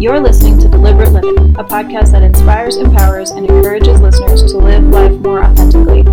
You're 0.00 0.18
listening 0.18 0.58
to 0.60 0.66
Deliberate 0.66 1.12
Living, 1.12 1.54
a 1.56 1.62
podcast 1.62 2.12
that 2.12 2.22
inspires, 2.22 2.78
empowers, 2.78 3.32
and 3.32 3.44
encourages 3.44 4.00
listeners 4.00 4.42
to 4.50 4.56
live 4.56 4.82
life 4.84 5.12
more 5.20 5.44
authentically. 5.44 6.04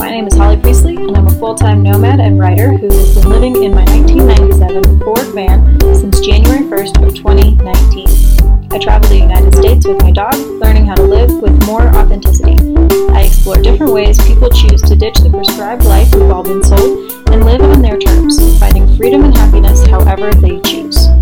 My 0.00 0.10
name 0.10 0.26
is 0.26 0.34
Holly 0.34 0.56
Priestley, 0.56 0.96
and 0.96 1.16
I'm 1.16 1.28
a 1.28 1.38
full 1.38 1.54
time 1.54 1.80
nomad 1.84 2.18
and 2.18 2.40
writer 2.40 2.72
who 2.72 2.88
has 2.88 3.14
been 3.14 3.30
living 3.30 3.62
in 3.62 3.72
my 3.72 3.84
1997 3.84 4.98
Ford 4.98 5.32
van 5.32 5.80
since 5.94 6.18
January 6.18 6.64
1st 6.64 7.06
of 7.06 7.14
2019. 7.14 8.72
I 8.72 8.78
travel 8.80 9.08
the 9.08 9.18
United 9.18 9.54
States 9.54 9.86
with 9.86 10.02
my 10.02 10.10
dog, 10.10 10.34
learning 10.34 10.86
how 10.86 10.96
to 10.96 11.04
live 11.04 11.30
with 11.40 11.54
more 11.66 11.86
authenticity. 11.94 12.58
I 13.14 13.26
explore 13.26 13.62
different 13.62 13.92
ways 13.92 14.18
people 14.26 14.50
choose 14.50 14.82
to 14.82 14.96
ditch 14.96 15.18
the 15.18 15.30
prescribed 15.30 15.84
life 15.84 16.12
we've 16.12 16.32
all 16.32 16.42
been 16.42 16.64
sold 16.64 17.12
and 17.30 17.44
live 17.44 17.60
on 17.60 17.80
their 17.80 17.96
terms, 17.96 18.58
finding 18.58 18.92
freedom 18.96 19.22
and 19.22 19.36
happiness 19.36 19.86
however 19.86 20.34
they 20.34 20.58
choose. 20.62 21.13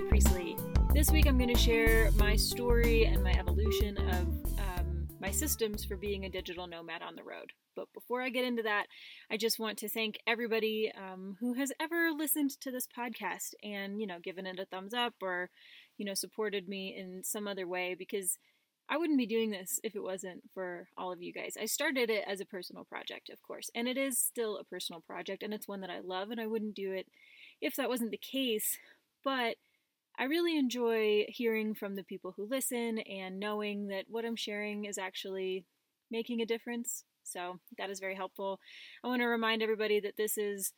Holly 0.00 0.08
Priestley. 0.08 0.56
This 0.94 1.10
week 1.10 1.26
I'm 1.26 1.36
going 1.36 1.52
to 1.52 1.60
share 1.60 2.10
my 2.12 2.34
story 2.34 3.04
and 3.04 3.22
my 3.22 3.32
evolution 3.32 3.98
of 3.98 4.58
um, 4.58 5.06
my 5.20 5.30
systems 5.30 5.84
for 5.84 5.96
being 5.96 6.24
a 6.24 6.30
digital 6.30 6.66
nomad 6.66 7.02
on 7.02 7.16
the 7.16 7.22
road. 7.22 7.52
But 7.76 7.92
before 7.92 8.22
I 8.22 8.30
get 8.30 8.46
into 8.46 8.62
that, 8.62 8.86
I 9.30 9.36
just 9.36 9.58
want 9.58 9.76
to 9.78 9.90
thank 9.90 10.18
everybody 10.26 10.90
um, 10.96 11.36
who 11.40 11.52
has 11.54 11.70
ever 11.78 12.12
listened 12.16 12.50
to 12.60 12.70
this 12.70 12.86
podcast 12.86 13.52
and, 13.62 14.00
you 14.00 14.06
know, 14.06 14.18
given 14.18 14.46
it 14.46 14.58
a 14.58 14.64
thumbs 14.64 14.94
up 14.94 15.14
or, 15.20 15.50
you 15.98 16.06
know, 16.06 16.14
supported 16.14 16.66
me 16.66 16.96
in 16.96 17.22
some 17.22 17.46
other 17.46 17.68
way 17.68 17.94
because 17.98 18.38
I 18.88 18.96
wouldn't 18.96 19.18
be 19.18 19.26
doing 19.26 19.50
this 19.50 19.80
if 19.84 19.94
it 19.94 20.02
wasn't 20.02 20.44
for 20.54 20.88
all 20.96 21.12
of 21.12 21.20
you 21.20 21.32
guys. 21.32 21.56
I 21.60 21.66
started 21.66 22.08
it 22.08 22.24
as 22.26 22.40
a 22.40 22.46
personal 22.46 22.84
project, 22.84 23.28
of 23.28 23.42
course, 23.42 23.70
and 23.74 23.86
it 23.86 23.98
is 23.98 24.18
still 24.18 24.56
a 24.56 24.64
personal 24.64 25.02
project, 25.02 25.42
and 25.42 25.52
it's 25.52 25.68
one 25.68 25.82
that 25.82 25.90
I 25.90 26.00
love, 26.00 26.30
and 26.30 26.40
I 26.40 26.46
wouldn't 26.46 26.74
do 26.74 26.92
it 26.92 27.06
if 27.60 27.76
that 27.76 27.90
wasn't 27.90 28.12
the 28.12 28.16
case. 28.16 28.78
But 29.22 29.56
I 30.20 30.24
really 30.24 30.58
enjoy 30.58 31.24
hearing 31.28 31.74
from 31.74 31.96
the 31.96 32.04
people 32.04 32.34
who 32.36 32.46
listen 32.46 32.98
and 32.98 33.40
knowing 33.40 33.86
that 33.86 34.04
what 34.06 34.26
I'm 34.26 34.36
sharing 34.36 34.84
is 34.84 34.98
actually 34.98 35.64
making 36.10 36.42
a 36.42 36.46
difference. 36.46 37.04
So 37.22 37.58
that 37.78 37.88
is 37.88 38.00
very 38.00 38.14
helpful. 38.16 38.60
I 39.02 39.08
want 39.08 39.22
to 39.22 39.26
remind 39.26 39.62
everybody 39.62 39.98
that 40.00 40.18
this 40.18 40.36
is 40.36 40.74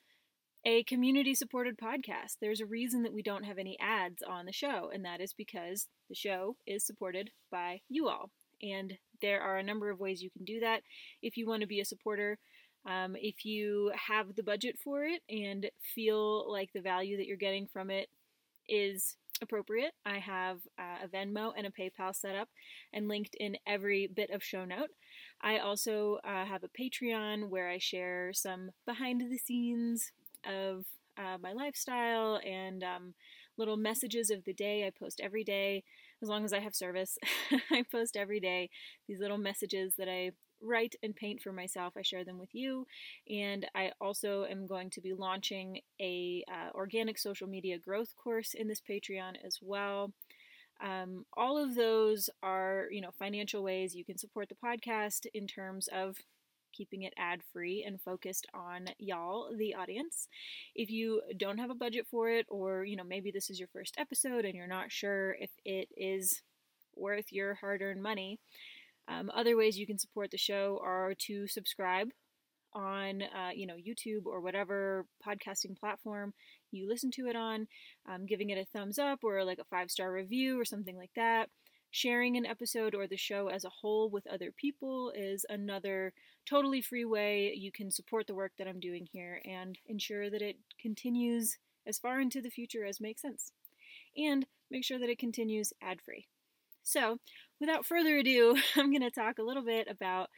a 0.65 0.85
community 0.85 1.35
supported 1.35 1.77
podcast. 1.77 2.37
There's 2.41 2.61
a 2.61 2.67
reason 2.67 3.03
that 3.03 3.13
we 3.13 3.21
don't 3.21 3.43
have 3.43 3.59
any 3.59 3.77
ads 3.81 4.23
on 4.23 4.47
the 4.47 4.53
show, 4.53 4.91
and 4.95 5.05
that 5.05 5.21
is 5.21 5.33
because 5.33 5.89
the 6.09 6.15
show 6.15 6.55
is 6.65 6.87
supported 6.87 7.31
by 7.51 7.81
you 7.89 8.07
all. 8.07 8.31
And 8.63 8.93
there 9.21 9.41
are 9.41 9.57
a 9.57 9.65
number 9.65 9.91
of 9.91 9.99
ways 9.99 10.23
you 10.23 10.31
can 10.31 10.45
do 10.45 10.61
that 10.61 10.83
if 11.21 11.37
you 11.37 11.49
want 11.49 11.63
to 11.63 11.67
be 11.67 11.81
a 11.81 11.85
supporter. 11.85 12.39
Um, 12.87 13.17
if 13.17 13.45
you 13.45 13.91
have 14.09 14.37
the 14.37 14.45
budget 14.45 14.79
for 14.79 15.03
it 15.03 15.23
and 15.29 15.69
feel 15.97 16.49
like 16.49 16.71
the 16.73 16.81
value 16.81 17.17
that 17.17 17.27
you're 17.27 17.37
getting 17.37 17.67
from 17.67 17.91
it 17.91 18.09
is 18.69 19.17
appropriate, 19.41 19.93
I 20.05 20.19
have 20.19 20.59
uh, 20.79 21.05
a 21.05 21.09
Venmo 21.09 21.53
and 21.57 21.67
a 21.67 21.71
PayPal 21.71 22.15
set 22.15 22.35
up 22.35 22.49
and 22.93 23.09
linked 23.09 23.35
in 23.39 23.57
every 23.67 24.07
bit 24.07 24.31
of 24.31 24.43
show 24.43 24.65
note. 24.65 24.91
I 25.41 25.59
also 25.59 26.19
uh, 26.25 26.45
have 26.45 26.63
a 26.65 26.69
Patreon 26.69 27.49
where 27.49 27.69
I 27.69 27.79
share 27.79 28.33
some 28.33 28.71
behind 28.87 29.21
the 29.21 29.39
scenes 29.39 30.13
of 30.45 30.85
uh, 31.19 31.39
my 31.41 31.53
lifestyle 31.53 32.41
and 32.45 32.83
um, 32.83 33.15
little 33.57 33.77
messages 33.77 34.31
of 34.31 34.45
the 34.45 34.55
day. 34.55 34.87
I 34.87 34.91
post 34.91 35.21
every 35.23 35.45
day 35.45 35.85
as 36.23 36.29
long 36.29 36.45
as 36.45 36.53
I 36.53 36.61
have 36.61 36.75
service. 36.75 37.19
I 37.71 37.85
post 37.91 38.17
every 38.17 38.41
day 38.41 38.71
these 39.09 39.21
little 39.21 39.39
messages 39.39 39.95
that 39.99 40.09
I 40.09 40.33
write 40.63 40.95
and 41.03 41.15
paint 41.15 41.41
for 41.41 41.53
myself. 41.53 41.95
I 41.97 42.03
share 42.03 42.25
them 42.25 42.39
with 42.39 42.55
you, 42.55 42.87
and 43.29 43.67
I 43.75 43.93
also 44.01 44.45
am 44.45 44.67
going 44.67 44.91
to 44.91 45.01
be 45.01 45.13
launching 45.13 45.81
a 46.01 46.45
uh, 46.49 46.71
organic 46.75 47.19
social 47.19 47.49
media 47.49 47.79
growth 47.79 48.15
course 48.17 48.55
in 48.55 48.69
this 48.69 48.81
Patreon 48.81 49.35
as 49.45 49.59
well. 49.61 50.13
Um, 50.83 51.27
all 51.37 51.63
of 51.63 51.75
those 51.75 52.29
are, 52.43 52.87
you 52.91 53.01
know, 53.01 53.11
financial 53.17 53.63
ways 53.63 53.95
you 53.95 54.05
can 54.05 54.19
support 54.19 54.49
the 54.49 54.57
podcast 54.57 55.27
in 55.33 55.47
terms 55.47 55.89
of 55.93 56.17
keeping 56.73 57.03
it 57.03 57.13
ad 57.17 57.41
free 57.53 57.85
and 57.87 58.01
focused 58.01 58.47
on 58.55 58.89
y'all, 58.99 59.51
the 59.57 59.75
audience. 59.75 60.29
If 60.75 60.91
you 60.91 61.23
don't 61.37 61.59
have 61.59 61.71
a 61.71 61.75
budget 61.75 62.07
for 62.11 62.31
it, 62.31 62.47
or 62.49 62.85
you 62.85 62.97
know, 62.97 63.05
maybe 63.05 63.31
this 63.31 63.51
is 63.51 63.59
your 63.59 63.69
first 63.69 63.95
episode 63.99 64.45
and 64.45 64.55
you're 64.55 64.67
not 64.67 64.91
sure 64.91 65.37
if 65.39 65.51
it 65.65 65.89
is 65.97 66.43
worth 66.97 67.33
your 67.33 67.55
hard 67.55 67.83
earned 67.83 68.03
money, 68.03 68.39
um, 69.09 69.31
other 69.35 69.57
ways 69.57 69.79
you 69.79 69.87
can 69.87 69.99
support 69.99 70.31
the 70.31 70.39
show 70.39 70.81
are 70.83 71.15
to 71.27 71.47
subscribe 71.47 72.09
on 72.75 73.23
uh, 73.23 73.51
you 73.55 73.67
know 73.67 73.77
YouTube 73.77 74.27
or 74.27 74.41
whatever 74.41 75.07
podcasting 75.27 75.79
platform 75.79 76.33
you 76.71 76.89
listen 76.89 77.11
to 77.13 77.27
it 77.27 77.37
on, 77.37 77.67
um, 78.09 78.27
giving 78.27 78.51
it 78.51 78.59
a 78.59 78.65
thumbs 78.65 78.99
up 78.99 79.21
or 79.23 79.45
like 79.45 79.59
a 79.59 79.65
five 79.65 79.91
star 79.91 80.13
review 80.13 80.59
or 80.59 80.65
something 80.65 80.97
like 80.97 81.13
that. 81.17 81.49
Sharing 81.91 82.39
an 82.39 82.47
episode 82.47 82.95
or 82.95 83.07
the 83.07 83.19
show 83.19 83.49
as 83.49 83.65
a 83.65 83.71
whole 83.71 84.09
with 84.09 84.27
other 84.27 84.51
people 84.51 85.13
is 85.15 85.45
another 85.51 86.15
totally 86.49 86.81
free 86.81 87.05
way 87.05 87.53
you 87.55 87.71
can 87.71 87.91
support 87.91 88.27
the 88.27 88.35
work 88.35 88.53
that 88.57 88.67
I'm 88.67 88.81
doing 88.81 89.07
here 89.13 89.43
and 89.45 89.79
ensure 89.87 90.31
that 90.31 90.41
it 90.41 90.57
continues 90.81 91.59
as 91.87 91.99
far 91.99 92.21
into 92.21 92.41
the 92.41 92.51
future 92.51 92.87
as 92.87 93.01
makes 93.01 93.21
sense. 93.21 93.53
And 94.17 94.47
make 94.71 94.85
sure 94.85 94.99
that 94.99 95.11
it 95.11 95.19
continues 95.19 95.73
ad 95.83 96.01
free. 96.01 96.29
So, 96.83 97.19
without 97.61 97.87
further 97.87 98.17
ado, 98.19 98.57
I'm 98.77 98.91
going 98.91 99.03
to 99.03 99.11
talk 99.11 99.39
a 99.39 99.43
little 99.43 99.65
bit 99.65 99.89
about 99.89 100.29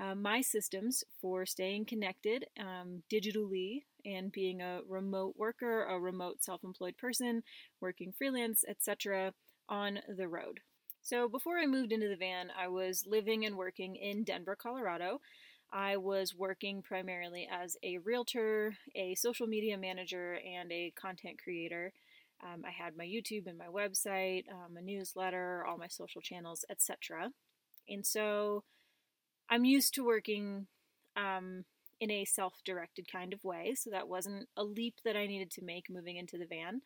uh, 0.00 0.14
my 0.14 0.40
systems 0.42 1.04
for 1.20 1.46
staying 1.46 1.86
connected 1.86 2.46
um, 2.58 3.02
digitally 3.12 3.84
and 4.04 4.32
being 4.32 4.60
a 4.60 4.80
remote 4.88 5.34
worker, 5.36 5.84
a 5.84 5.98
remote 6.00 6.42
self 6.42 6.64
employed 6.64 6.96
person, 6.98 7.42
working 7.80 8.12
freelance, 8.16 8.64
etc., 8.68 9.32
on 9.68 10.00
the 10.16 10.28
road. 10.28 10.60
So 11.02 11.28
before 11.28 11.58
I 11.58 11.66
moved 11.66 11.92
into 11.92 12.08
the 12.08 12.16
van, 12.16 12.50
I 12.58 12.68
was 12.68 13.06
living 13.06 13.44
and 13.44 13.56
working 13.56 13.96
in 13.96 14.24
Denver, 14.24 14.56
Colorado. 14.56 15.20
I 15.72 15.96
was 15.96 16.34
working 16.34 16.82
primarily 16.82 17.48
as 17.50 17.76
a 17.82 17.98
realtor, 17.98 18.76
a 18.94 19.14
social 19.14 19.46
media 19.46 19.76
manager, 19.76 20.34
and 20.46 20.70
a 20.72 20.92
content 20.96 21.38
creator. 21.42 21.92
Um, 22.44 22.64
I 22.66 22.70
had 22.70 22.96
my 22.96 23.04
YouTube 23.04 23.46
and 23.46 23.58
my 23.58 23.66
website, 23.66 24.44
um, 24.50 24.76
a 24.76 24.82
newsletter, 24.82 25.64
all 25.66 25.78
my 25.78 25.88
social 25.88 26.20
channels, 26.20 26.64
etc. 26.70 27.30
And 27.88 28.06
so 28.06 28.64
I'm 29.48 29.64
used 29.64 29.94
to 29.94 30.04
working 30.04 30.66
um, 31.16 31.64
in 32.00 32.10
a 32.10 32.24
self 32.24 32.54
directed 32.64 33.10
kind 33.10 33.32
of 33.32 33.44
way, 33.44 33.74
so 33.74 33.90
that 33.90 34.08
wasn't 34.08 34.48
a 34.56 34.64
leap 34.64 34.96
that 35.04 35.16
I 35.16 35.26
needed 35.26 35.50
to 35.52 35.64
make 35.64 35.88
moving 35.88 36.16
into 36.16 36.38
the 36.38 36.46
van 36.46 36.82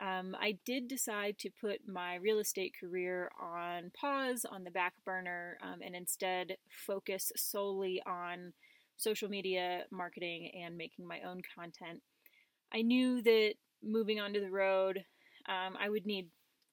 um, 0.00 0.36
I 0.40 0.58
did 0.64 0.86
decide 0.86 1.38
to 1.40 1.50
put 1.50 1.88
my 1.88 2.16
real 2.16 2.38
estate 2.38 2.74
career 2.78 3.30
on 3.40 3.90
pause, 3.98 4.44
on 4.44 4.62
the 4.62 4.70
back 4.70 4.94
burner, 5.04 5.58
um, 5.62 5.80
and 5.84 5.96
instead 5.96 6.56
focus 6.70 7.32
solely 7.36 8.00
on 8.06 8.52
social 8.96 9.28
media 9.28 9.84
marketing 9.90 10.52
and 10.62 10.76
making 10.76 11.06
my 11.06 11.20
own 11.22 11.40
content. 11.54 12.00
I 12.72 12.82
knew 12.82 13.22
that 13.22 13.54
moving 13.82 14.20
onto 14.20 14.40
the 14.40 14.50
road, 14.50 15.04
um, 15.48 15.76
I 15.80 15.88
would 15.88 16.06
need 16.06 16.28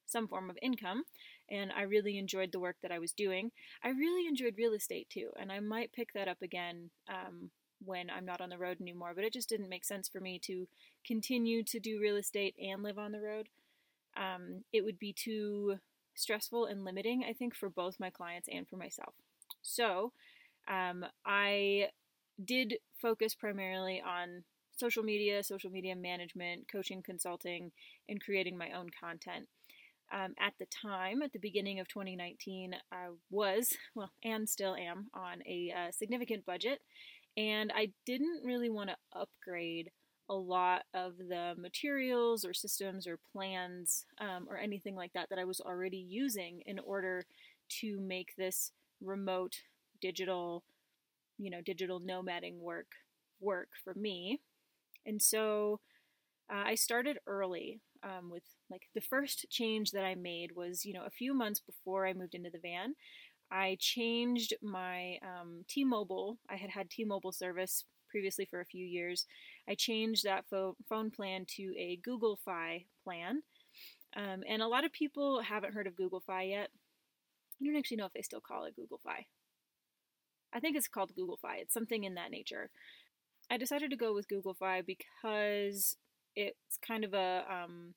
some 0.06 0.28
form 0.28 0.50
of 0.50 0.58
income, 0.62 1.04
and 1.50 1.72
I 1.72 1.84
really 1.84 2.18
enjoyed 2.18 2.52
the 2.52 2.60
work 2.60 2.78
that 2.82 2.92
I 2.92 3.00
was 3.00 3.12
doing. 3.12 3.52
I 3.84 3.90
really 3.90 4.28
enjoyed 4.28 4.56
real 4.58 4.74
estate 4.74 5.10
too, 5.10 5.30
and 5.40 5.52
I 5.52 5.60
might 5.60 5.94
pick 5.94 6.14
that 6.14 6.28
up 6.28 6.42
again 6.42 6.90
um, 7.10 7.50
when 7.84 8.10
I'm 8.10 8.26
not 8.26 8.42
on 8.42 8.50
the 8.50 8.58
road 8.58 8.80
anymore, 8.80 9.14
but 9.16 9.24
it 9.24 9.34
just 9.34 9.50
didn't 9.50 9.70
make 9.70 9.86
sense 9.86 10.08
for 10.08 10.20
me 10.20 10.40
to 10.46 10.68
continue 11.06 11.64
to 11.64 11.80
do 11.80 12.00
real 12.00 12.16
estate 12.16 12.56
and 12.62 12.84
live 12.84 12.98
on 12.98 13.12
the 13.12 13.22
road. 13.22 13.50
Um, 14.18 14.64
it 14.72 14.84
would 14.84 15.00
be 15.00 15.14
too 15.14 15.78
stressful 16.16 16.66
and 16.66 16.86
limiting, 16.86 17.26
I 17.28 17.34
think, 17.34 17.56
for 17.56 17.70
both 17.70 18.00
my 18.00 18.10
clients 18.10 18.48
and 18.52 18.68
for 18.68 18.78
myself. 18.78 19.14
So 19.62 20.14
um, 20.68 21.06
I 21.26 21.90
did 22.44 22.76
focus 23.02 23.36
primarily 23.36 24.02
on 24.02 24.44
social 24.76 25.04
media, 25.04 25.44
social 25.44 25.70
media 25.70 25.96
management, 25.96 26.68
coaching, 26.72 27.02
consulting, 27.04 27.72
and 28.10 28.22
creating 28.22 28.58
my 28.58 28.72
own 28.72 28.88
content. 29.00 29.48
Um, 30.14 30.36
at 30.40 30.54
the 30.60 30.68
time, 30.68 31.24
at 31.24 31.34
the 31.34 31.40
beginning 31.40 31.80
of 31.80 31.88
2019, 31.88 32.76
I 32.92 33.08
was, 33.32 33.74
well, 33.96 34.12
and 34.24 34.48
still 34.48 34.76
am, 34.76 35.08
on 35.16 35.42
a 35.48 35.74
uh, 35.76 35.92
significant 35.92 36.46
budget 36.46 36.80
and 37.38 37.72
I 37.76 37.90
didn't 38.06 38.44
really 38.44 38.70
want 38.70 38.90
to 38.90 39.20
upgrade 39.20 39.92
a 40.30 40.34
lot 40.34 40.84
of 40.94 41.18
the 41.18 41.54
materials 41.58 42.46
or 42.46 42.54
systems 42.54 43.06
or 43.06 43.20
plans 43.32 44.06
um, 44.20 44.48
or 44.50 44.58
anything 44.58 44.96
like 44.96 45.14
that 45.14 45.30
that 45.30 45.40
I 45.40 45.44
was 45.44 45.60
already 45.60 45.98
using 45.98 46.62
in 46.66 46.80
order 46.80 47.26
to 47.82 48.00
make 48.00 48.34
this 48.38 48.72
remote 49.02 49.56
digital, 50.02 50.64
you 51.38 51.52
know, 51.52 51.62
digital 51.62 52.00
nomading 52.00 52.58
work 52.60 52.88
work 53.40 53.70
for 53.84 53.94
me. 53.94 54.40
And 55.06 55.22
so 55.22 55.80
uh, 56.52 56.64
I 56.66 56.76
started 56.76 57.20
early 57.28 57.82
um, 58.04 58.30
with 58.30 58.44
like 58.70 58.84
the 58.96 59.02
first 59.02 59.48
change 59.50 59.92
that 59.92 60.04
I 60.06 60.16
made 60.16 60.52
was, 60.56 60.86
you 60.86 60.94
know, 60.94 61.06
a 61.06 61.10
few 61.12 61.34
months 61.34 61.60
before 61.60 62.06
I 62.06 62.14
moved 62.14 62.36
into 62.36 62.50
the 62.50 62.60
van. 62.60 62.96
I 63.52 63.78
changed 63.80 64.54
my 64.62 65.18
um, 65.24 65.66
T-Mobile. 65.68 66.40
I 66.50 66.56
had 66.58 66.70
had 66.72 66.90
T-Mobile 66.90 67.32
service 67.32 67.86
previously 68.10 68.46
for 68.46 68.62
a 68.62 68.66
few 68.66 68.86
years. 68.86 69.26
I 69.70 69.76
changed 69.76 70.24
that 70.26 70.46
fo- 70.50 70.78
phone 70.90 71.12
plan 71.12 71.46
to 71.58 71.74
a 71.78 72.00
Google 72.04 72.40
Fi 72.46 72.86
plan. 73.04 73.44
Um, 74.16 74.44
and 74.48 74.62
a 74.62 74.68
lot 74.68 74.86
of 74.86 74.94
people 74.94 75.42
haven't 75.42 75.74
heard 75.74 75.88
of 75.88 75.96
Google 75.96 76.22
Fi 76.26 76.44
yet. 76.44 76.70
I 77.62 77.66
don't 77.66 77.76
actually 77.78 77.98
know 77.98 78.06
if 78.06 78.14
they 78.14 78.22
still 78.22 78.42
call 78.42 78.66
it 78.66 78.76
Google 78.76 79.00
Fi. 79.04 79.28
I 80.54 80.60
think 80.60 80.78
it's 80.78 80.88
called 80.88 81.16
Google 81.16 81.38
Fi. 81.38 81.58
It's 81.58 81.74
something 81.74 82.04
in 82.04 82.16
that 82.16 82.32
nature. 82.32 82.72
I 83.50 83.58
decided 83.58 83.92
to 83.92 83.98
go 83.98 84.14
with 84.14 84.28
Google 84.28 84.54
Fi 84.54 84.82
because 84.82 85.98
it's 86.36 86.78
kind 86.86 87.04
of 87.04 87.14
a 87.14 87.44
um, 87.50 87.94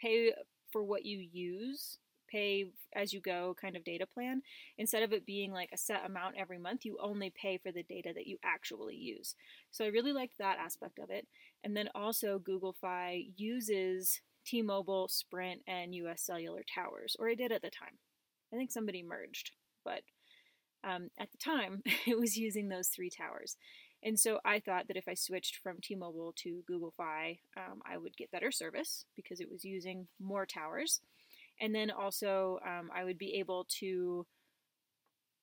pay 0.00 0.32
for 0.70 0.82
what 0.84 1.04
you 1.04 1.18
use, 1.18 1.98
pay 2.30 2.66
as 2.94 3.12
you 3.12 3.20
go 3.20 3.54
kind 3.60 3.76
of 3.76 3.84
data 3.84 4.06
plan. 4.06 4.42
Instead 4.78 5.02
of 5.02 5.12
it 5.12 5.26
being 5.26 5.52
like 5.52 5.70
a 5.72 5.78
set 5.78 6.04
amount 6.04 6.36
every 6.38 6.58
month, 6.58 6.84
you 6.84 6.96
only 7.02 7.32
pay 7.34 7.58
for 7.58 7.72
the 7.72 7.82
data 7.82 8.10
that 8.14 8.26
you 8.26 8.38
actually 8.44 8.96
use. 8.96 9.34
So 9.70 9.84
I 9.84 9.88
really 9.88 10.12
liked 10.12 10.38
that 10.38 10.58
aspect 10.58 10.98
of 10.98 11.10
it. 11.10 11.26
And 11.64 11.76
then 11.76 11.88
also, 11.94 12.38
Google 12.38 12.74
Fi 12.80 13.24
uses 13.36 14.20
T 14.46 14.62
Mobile, 14.62 15.08
Sprint, 15.08 15.62
and 15.66 15.94
US 15.94 16.22
Cellular 16.22 16.62
towers, 16.74 17.16
or 17.18 17.28
it 17.28 17.36
did 17.36 17.52
at 17.52 17.62
the 17.62 17.70
time. 17.70 17.98
I 18.52 18.56
think 18.56 18.72
somebody 18.72 19.02
merged, 19.02 19.52
but 19.84 20.02
um, 20.84 21.10
at 21.18 21.30
the 21.30 21.38
time, 21.38 21.82
it 22.06 22.18
was 22.18 22.36
using 22.36 22.68
those 22.68 22.88
three 22.88 23.10
towers. 23.10 23.56
And 24.02 24.18
so 24.18 24.40
I 24.44 24.60
thought 24.60 24.88
that 24.88 24.96
if 24.96 25.08
I 25.08 25.14
switched 25.14 25.56
from 25.56 25.76
T 25.82 25.94
Mobile 25.94 26.32
to 26.38 26.62
Google 26.66 26.94
Fi, 26.96 27.38
um, 27.56 27.80
I 27.90 27.98
would 27.98 28.16
get 28.16 28.30
better 28.30 28.50
service 28.50 29.04
because 29.14 29.40
it 29.40 29.50
was 29.50 29.64
using 29.64 30.08
more 30.18 30.46
towers. 30.46 31.00
And 31.60 31.74
then 31.74 31.90
also, 31.90 32.58
um, 32.66 32.90
I 32.94 33.04
would 33.04 33.18
be 33.18 33.34
able 33.34 33.66
to 33.80 34.26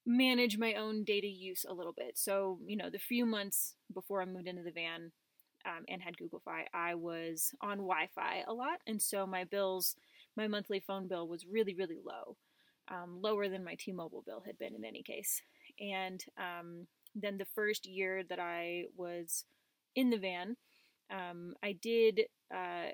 manage 0.05 0.57
my 0.57 0.73
own 0.73 1.03
data 1.03 1.27
use 1.27 1.65
a 1.67 1.73
little 1.73 1.93
bit. 1.93 2.17
So, 2.17 2.59
you 2.65 2.77
know, 2.77 2.89
the 2.89 2.97
few 2.97 3.25
months 3.25 3.75
before 3.93 4.21
I 4.21 4.25
moved 4.25 4.47
into 4.47 4.63
the 4.63 4.71
van 4.71 5.11
um, 5.65 5.83
and 5.89 6.01
had 6.01 6.17
Google 6.17 6.41
Fi, 6.43 6.65
I 6.73 6.95
was 6.95 7.53
on 7.61 7.77
Wi 7.77 8.07
Fi 8.15 8.43
a 8.47 8.53
lot. 8.53 8.79
And 8.87 9.01
so 9.01 9.27
my 9.27 9.43
bills, 9.43 9.95
my 10.35 10.47
monthly 10.47 10.79
phone 10.79 11.07
bill 11.07 11.27
was 11.27 11.45
really, 11.45 11.75
really 11.75 11.97
low, 12.03 12.37
um, 12.89 13.19
lower 13.21 13.49
than 13.49 13.63
my 13.63 13.75
T 13.75 13.91
Mobile 13.91 14.23
bill 14.25 14.43
had 14.45 14.57
been 14.57 14.75
in 14.75 14.85
any 14.85 15.03
case. 15.03 15.41
And 15.79 16.23
um, 16.37 16.87
then 17.15 17.37
the 17.37 17.47
first 17.55 17.85
year 17.85 18.23
that 18.29 18.39
I 18.39 18.85
was 18.95 19.45
in 19.95 20.09
the 20.09 20.17
van, 20.17 20.57
um, 21.11 21.53
I 21.63 21.73
did 21.73 22.21
uh, 22.53 22.91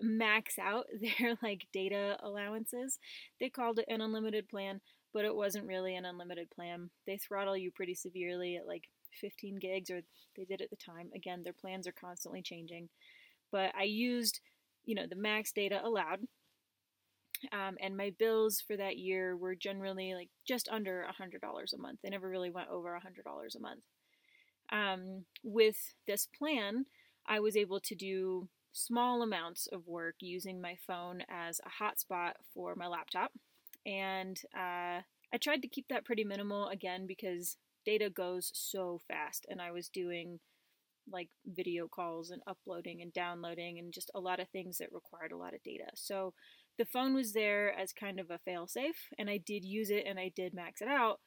max 0.00 0.58
out 0.58 0.86
their 1.00 1.36
like 1.42 1.66
data 1.72 2.16
allowances. 2.22 2.98
They 3.40 3.48
called 3.48 3.78
it 3.78 3.86
an 3.88 4.00
unlimited 4.00 4.48
plan, 4.48 4.80
but 5.12 5.24
it 5.24 5.34
wasn't 5.34 5.66
really 5.66 5.96
an 5.96 6.04
unlimited 6.04 6.50
plan. 6.50 6.90
They 7.06 7.16
throttle 7.16 7.56
you 7.56 7.70
pretty 7.70 7.94
severely 7.94 8.56
at 8.56 8.66
like 8.66 8.84
15 9.20 9.58
gigs, 9.60 9.90
or 9.90 10.00
they 10.36 10.44
did 10.44 10.60
at 10.60 10.70
the 10.70 10.76
time. 10.76 11.10
Again, 11.14 11.42
their 11.42 11.52
plans 11.52 11.86
are 11.86 11.92
constantly 11.92 12.42
changing. 12.42 12.88
But 13.52 13.72
I 13.78 13.84
used, 13.84 14.40
you 14.84 14.94
know, 14.94 15.06
the 15.08 15.16
max 15.16 15.52
data 15.52 15.80
allowed. 15.84 16.20
Um, 17.52 17.76
and 17.80 17.96
my 17.96 18.12
bills 18.18 18.62
for 18.66 18.76
that 18.76 18.96
year 18.96 19.36
were 19.36 19.54
generally 19.54 20.14
like 20.14 20.28
just 20.46 20.68
under 20.70 21.02
a 21.02 21.12
$100 21.12 21.72
a 21.72 21.78
month. 21.78 21.98
They 22.02 22.10
never 22.10 22.28
really 22.28 22.50
went 22.50 22.68
over 22.70 22.94
a 22.94 23.00
$100 23.00 23.56
a 23.56 23.60
month. 23.60 23.82
Um, 24.72 25.24
with 25.42 25.94
this 26.06 26.26
plan, 26.26 26.86
I 27.26 27.40
was 27.40 27.56
able 27.56 27.80
to 27.80 27.94
do 27.94 28.48
small 28.72 29.22
amounts 29.22 29.66
of 29.66 29.86
work 29.86 30.16
using 30.20 30.60
my 30.60 30.76
phone 30.86 31.22
as 31.28 31.60
a 31.60 31.82
hotspot 31.82 32.32
for 32.52 32.74
my 32.74 32.86
laptop. 32.86 33.32
And 33.86 34.40
uh, 34.56 35.02
I 35.32 35.38
tried 35.40 35.62
to 35.62 35.68
keep 35.68 35.88
that 35.88 36.04
pretty 36.04 36.24
minimal 36.24 36.68
again 36.68 37.06
because 37.06 37.56
data 37.84 38.08
goes 38.10 38.50
so 38.54 39.00
fast, 39.06 39.46
and 39.48 39.60
I 39.60 39.70
was 39.70 39.88
doing 39.88 40.40
like 41.10 41.28
video 41.46 41.86
calls 41.86 42.30
and 42.30 42.42
uploading 42.46 43.02
and 43.02 43.12
downloading 43.12 43.78
and 43.78 43.92
just 43.92 44.10
a 44.14 44.20
lot 44.20 44.40
of 44.40 44.48
things 44.48 44.78
that 44.78 44.92
required 44.92 45.32
a 45.32 45.36
lot 45.36 45.54
of 45.54 45.62
data. 45.62 45.84
So 45.94 46.32
the 46.78 46.84
phone 46.84 47.14
was 47.14 47.32
there 47.32 47.72
as 47.72 47.92
kind 47.92 48.18
of 48.18 48.30
a 48.30 48.40
failsafe, 48.48 49.10
and 49.18 49.30
I 49.30 49.38
did 49.38 49.64
use 49.64 49.90
it 49.90 50.04
and 50.06 50.18
I 50.18 50.32
did 50.34 50.54
max 50.54 50.80
it 50.80 50.88
out. 50.88 51.20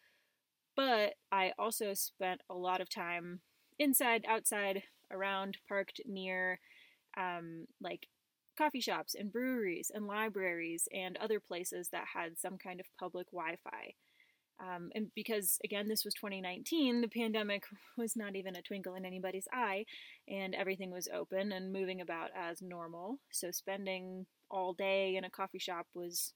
But 0.75 1.13
I 1.31 1.53
also 1.57 1.93
spent 1.93 2.41
a 2.49 2.53
lot 2.53 2.81
of 2.81 2.89
time 2.89 3.41
inside, 3.79 4.25
outside, 4.27 4.83
around, 5.11 5.57
parked 5.67 6.01
near 6.05 6.59
um, 7.17 7.65
like 7.81 8.07
coffee 8.57 8.81
shops 8.81 9.15
and 9.15 9.31
breweries 9.31 9.91
and 9.93 10.07
libraries 10.07 10.87
and 10.93 11.17
other 11.17 11.39
places 11.39 11.89
that 11.91 12.05
had 12.13 12.37
some 12.37 12.57
kind 12.57 12.79
of 12.79 12.85
public 12.99 13.27
Wi 13.31 13.55
Fi. 13.63 13.93
Um, 14.59 14.89
and 14.95 15.07
because, 15.15 15.59
again, 15.63 15.87
this 15.87 16.03
was 16.03 16.15
2019, 16.15 17.01
the 17.01 17.07
pandemic 17.07 17.63
was 17.97 18.15
not 18.15 18.35
even 18.35 18.55
a 18.55 18.61
twinkle 18.61 18.95
in 18.95 19.05
anybody's 19.05 19.47
eye, 19.53 19.85
and 20.27 20.55
everything 20.55 20.91
was 20.91 21.07
open 21.13 21.51
and 21.51 21.71
moving 21.71 22.01
about 22.01 22.31
as 22.35 22.61
normal. 22.61 23.19
So, 23.31 23.51
spending 23.51 24.25
all 24.49 24.73
day 24.73 25.15
in 25.15 25.23
a 25.23 25.29
coffee 25.29 25.59
shop 25.59 25.87
was 25.93 26.33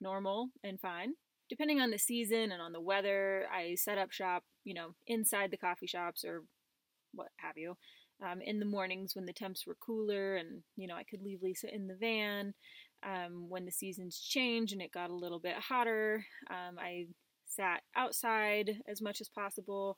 normal 0.00 0.50
and 0.62 0.80
fine. 0.80 1.14
Depending 1.48 1.80
on 1.80 1.90
the 1.90 1.98
season 1.98 2.52
and 2.52 2.60
on 2.60 2.72
the 2.72 2.80
weather, 2.80 3.46
I 3.52 3.74
set 3.74 3.98
up 3.98 4.12
shop, 4.12 4.44
you 4.64 4.74
know, 4.74 4.94
inside 5.06 5.50
the 5.50 5.56
coffee 5.56 5.86
shops 5.86 6.24
or 6.24 6.42
what 7.14 7.28
have 7.38 7.56
you 7.56 7.76
um, 8.22 8.40
in 8.42 8.58
the 8.58 8.66
mornings 8.66 9.14
when 9.14 9.26
the 9.26 9.32
temps 9.32 9.66
were 9.66 9.76
cooler 9.80 10.36
and 10.36 10.62
you 10.76 10.86
know 10.86 10.94
I 10.94 11.04
could 11.04 11.22
leave 11.22 11.42
Lisa 11.42 11.72
in 11.72 11.86
the 11.86 11.94
van. 11.94 12.54
Um, 13.06 13.48
when 13.48 13.64
the 13.64 13.70
seasons 13.70 14.18
changed 14.18 14.72
and 14.72 14.82
it 14.82 14.90
got 14.90 15.10
a 15.10 15.14
little 15.14 15.38
bit 15.38 15.54
hotter, 15.54 16.24
um, 16.50 16.78
I 16.80 17.06
sat 17.46 17.82
outside 17.96 18.78
as 18.88 19.00
much 19.00 19.20
as 19.20 19.28
possible. 19.28 19.96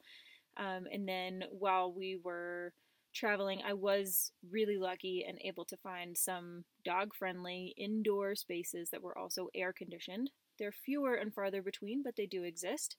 Um, 0.59 0.85
and 0.93 1.09
then 1.09 1.45
while 1.51 1.91
we 1.91 2.21
were 2.23 2.75
traveling, 3.15 3.63
I 3.67 3.75
was 3.75 4.33
really 4.51 4.77
lucky 4.79 5.25
and 5.29 5.39
able 5.43 5.65
to 5.67 5.77
find 5.77 6.17
some 6.17 6.65
dog 6.85 7.15
friendly 7.15 7.75
indoor 7.77 8.35
spaces 8.35 8.91
that 8.91 9.03
were 9.03 9.17
also 9.17 9.49
air 9.55 9.73
conditioned. 9.73 10.31
They're 10.59 10.73
fewer 10.73 11.15
and 11.15 11.33
farther 11.33 11.63
between, 11.63 12.03
but 12.03 12.17
they 12.17 12.27
do 12.27 12.45
exist. 12.45 12.97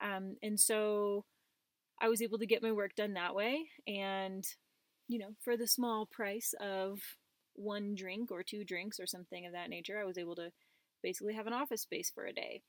Um, 0.00 0.36
and 0.42 0.58
so 0.58 1.24
I 2.00 2.08
was 2.08 2.22
able 2.22 2.38
to 2.38 2.46
get 2.46 2.62
my 2.62 2.72
work 2.72 2.94
done 2.94 3.14
that 3.14 3.34
way. 3.34 3.66
And, 3.86 4.44
you 5.08 5.18
know, 5.18 5.34
for 5.42 5.56
the 5.56 5.66
small 5.66 6.06
price 6.06 6.54
of 6.60 7.00
one 7.54 7.94
drink 7.94 8.30
or 8.30 8.42
two 8.42 8.64
drinks 8.64 8.98
or 8.98 9.06
something 9.06 9.46
of 9.46 9.52
that 9.52 9.70
nature, 9.70 10.00
I 10.00 10.04
was 10.04 10.18
able 10.18 10.36
to 10.36 10.50
basically 11.02 11.34
have 11.34 11.46
an 11.46 11.52
office 11.52 11.82
space 11.82 12.10
for 12.14 12.26
a 12.26 12.32
day. 12.32 12.62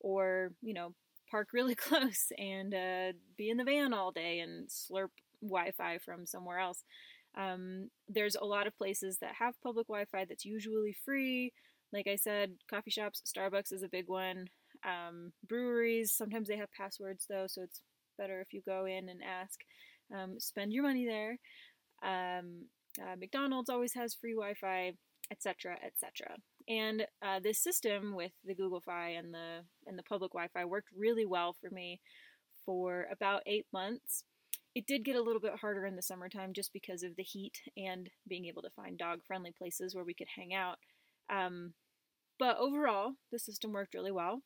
Or, 0.00 0.52
you 0.62 0.74
know, 0.74 0.94
park 1.30 1.48
really 1.52 1.74
close 1.76 2.32
and 2.38 2.74
uh, 2.74 3.12
be 3.36 3.50
in 3.50 3.56
the 3.56 3.64
van 3.64 3.92
all 3.92 4.10
day 4.10 4.40
and 4.40 4.68
slurp 4.68 5.10
Wi 5.42 5.72
Fi 5.72 5.98
from 5.98 6.26
somewhere 6.26 6.58
else. 6.58 6.84
Um, 7.36 7.90
there's 8.08 8.36
a 8.36 8.44
lot 8.44 8.66
of 8.66 8.76
places 8.76 9.18
that 9.20 9.34
have 9.38 9.60
public 9.62 9.86
Wi 9.86 10.04
Fi 10.10 10.24
that's 10.24 10.44
usually 10.44 10.96
free. 11.04 11.52
Like 11.92 12.06
I 12.06 12.16
said, 12.16 12.52
coffee 12.68 12.90
shops, 12.90 13.22
Starbucks 13.26 13.72
is 13.72 13.82
a 13.82 13.88
big 13.88 14.08
one. 14.08 14.48
Um, 14.84 15.32
breweries, 15.46 16.12
sometimes 16.12 16.48
they 16.48 16.56
have 16.56 16.72
passwords 16.72 17.26
though, 17.28 17.46
so 17.48 17.62
it's 17.62 17.80
better 18.18 18.40
if 18.40 18.52
you 18.52 18.62
go 18.66 18.84
in 18.84 19.08
and 19.08 19.20
ask. 19.22 19.60
Um, 20.14 20.40
spend 20.40 20.72
your 20.72 20.82
money 20.82 21.06
there. 21.06 21.38
Um, 22.02 22.66
uh, 23.00 23.16
McDonald's 23.18 23.70
always 23.70 23.94
has 23.94 24.14
free 24.14 24.34
Wi-Fi, 24.34 24.92
etc., 25.30 25.76
etc. 25.84 26.36
And 26.68 27.06
uh, 27.22 27.40
this 27.40 27.62
system 27.62 28.14
with 28.14 28.32
the 28.44 28.54
Google 28.54 28.80
Fi 28.80 29.10
and 29.10 29.32
the 29.32 29.60
and 29.86 29.98
the 29.98 30.02
public 30.02 30.32
Wi-Fi 30.32 30.64
worked 30.64 30.88
really 30.96 31.26
well 31.26 31.54
for 31.60 31.70
me 31.70 32.00
for 32.66 33.06
about 33.10 33.42
eight 33.46 33.66
months. 33.72 34.24
It 34.78 34.86
did 34.86 35.04
get 35.04 35.16
a 35.16 35.22
little 35.22 35.40
bit 35.40 35.58
harder 35.60 35.86
in 35.86 35.96
the 35.96 36.02
summertime 36.02 36.52
just 36.52 36.72
because 36.72 37.02
of 37.02 37.16
the 37.16 37.24
heat 37.24 37.62
and 37.76 38.10
being 38.28 38.44
able 38.44 38.62
to 38.62 38.70
find 38.70 38.96
dog-friendly 38.96 39.50
places 39.58 39.92
where 39.92 40.04
we 40.04 40.14
could 40.14 40.28
hang 40.36 40.54
out. 40.54 40.76
Um, 41.28 41.74
but 42.38 42.58
overall, 42.58 43.14
the 43.32 43.40
system 43.40 43.72
worked 43.72 43.94
really 43.94 44.12
well. 44.12 44.42